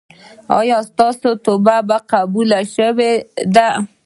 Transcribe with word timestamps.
ایا 0.57 0.77
ستاسو 0.89 1.29
توبه 1.45 1.97
قبوله 2.11 2.59
شوې 2.75 3.13
ده؟ 3.55 3.69